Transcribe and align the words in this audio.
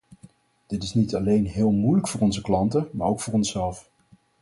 Dit 0.67 0.83
is 0.83 0.93
niet 0.93 1.15
alleen 1.15 1.45
heel 1.47 1.71
moeilijk 1.71 2.07
voor 2.07 2.21
onze 2.21 2.41
klanten 2.41 2.89
maar 2.91 3.07
ook 3.07 3.21
voor 3.21 3.33
onszelf. 3.33 3.89